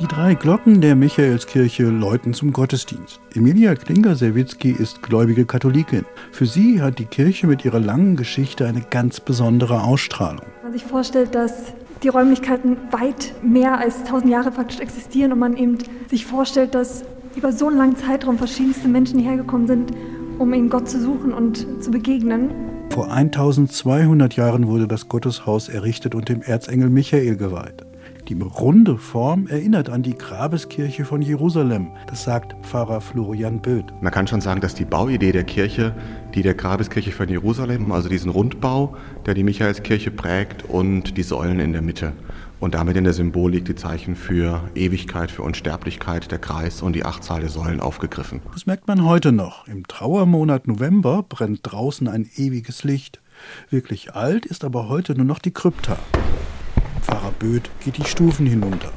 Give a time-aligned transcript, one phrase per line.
[0.00, 3.18] Die drei Glocken der Michaelskirche läuten zum Gottesdienst.
[3.34, 6.04] Emilia Klinger-Serwitzki ist gläubige Katholikin.
[6.30, 10.46] Für sie hat die Kirche mit ihrer langen Geschichte eine ganz besondere Ausstrahlung.
[10.62, 11.72] Wenn man sich vorstellt, dass
[12.04, 17.02] die Räumlichkeiten weit mehr als tausend Jahre praktisch existieren und man eben sich vorstellt, dass
[17.34, 19.90] über so einen langen Zeitraum verschiedenste Menschen hierher gekommen sind,
[20.38, 22.50] um eben Gott zu suchen und zu begegnen.
[22.90, 27.87] Vor 1200 Jahren wurde das Gotteshaus errichtet und dem Erzengel Michael geweiht.
[28.28, 31.92] Die runde Form erinnert an die Grabeskirche von Jerusalem.
[32.08, 33.86] Das sagt Pfarrer Florian Böth.
[34.02, 35.94] Man kann schon sagen, dass die Bauidee der Kirche,
[36.34, 41.58] die der Grabeskirche von Jerusalem, also diesen Rundbau, der die Michaelskirche prägt und die Säulen
[41.58, 42.12] in der Mitte.
[42.60, 47.06] Und damit in der Symbolik die Zeichen für Ewigkeit, für Unsterblichkeit, der Kreis und die
[47.06, 48.42] Achtzahl der Säulen aufgegriffen.
[48.52, 49.66] Das merkt man heute noch.
[49.66, 53.22] Im Trauermonat November brennt draußen ein ewiges Licht.
[53.70, 55.96] Wirklich alt ist aber heute nur noch die Krypta.
[57.08, 58.90] Pfarrer Böth geht die Stufen hinunter.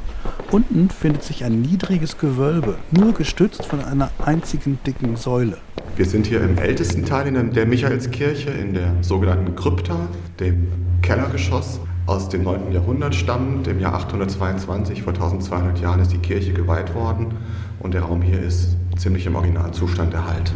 [0.52, 5.58] Unten findet sich ein niedriges Gewölbe, nur gestützt von einer einzigen dicken Säule.
[5.95, 9.95] Wir sind hier im ältesten Teil der Michaelskirche, in der sogenannten Krypta,
[10.41, 10.67] dem
[11.02, 12.73] Kellergeschoss aus dem 9.
[12.73, 13.67] Jahrhundert stammend.
[13.69, 17.38] Im Jahr 822, vor 1200 Jahren, ist die Kirche geweiht worden
[17.80, 20.53] und der Raum hier ist ziemlich im Originalzustand erhalten.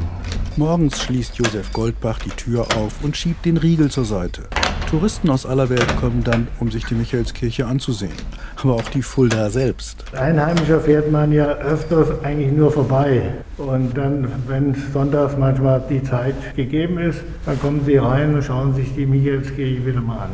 [0.58, 4.44] Morgens schließt Josef Goldbach die Tür auf und schiebt den Riegel zur Seite.
[4.90, 8.14] Touristen aus aller Welt kommen dann, um sich die Michaelskirche anzusehen.
[8.62, 10.06] Aber auch die Fulda selbst.
[10.14, 13.34] Einheimischer fährt man ja öfters eigentlich nur vorbei.
[13.58, 18.76] Und dann, wenn sonntags manchmal die Zeit gegeben ist, dann kommen sie rein und schauen
[18.76, 20.30] sich die Michaelskirche wieder mal an.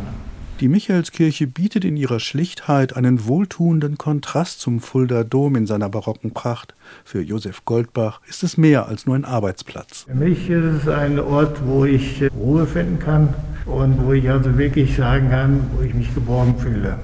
[0.60, 6.36] Die Michaelskirche bietet in ihrer Schlichtheit einen wohltuenden Kontrast zum Fulda Dom in seiner barocken
[6.36, 6.76] Pracht.
[7.04, 10.06] Für Josef Goldbach ist es mehr als nur ein Arbeitsplatz.
[10.08, 13.34] Für mich ist es ein Ort, wo ich Ruhe finden kann,
[13.66, 16.98] und wo ich also wirklich sagen kann, wo ich mich geborgen fühle.